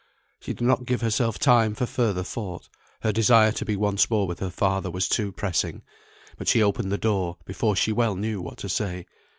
She 0.39 0.53
did 0.55 0.65
not 0.65 0.85
give 0.87 1.01
herself 1.01 1.37
time 1.37 1.75
for 1.75 1.85
further 1.85 2.23
thought, 2.23 2.67
her 3.01 3.11
desire 3.11 3.51
to 3.51 3.63
be 3.63 3.75
once 3.75 4.09
more 4.09 4.25
with 4.25 4.39
her 4.39 4.49
father 4.49 4.89
was 4.89 5.07
too 5.07 5.31
pressing; 5.31 5.83
but 6.39 6.47
she 6.47 6.63
opened 6.63 6.91
the 6.91 6.97
door, 6.97 7.37
before 7.45 7.75
she 7.75 7.91
well 7.91 8.15
knew 8.15 8.41
what 8.41 8.57
to 8.57 8.69
say. 8.69 9.05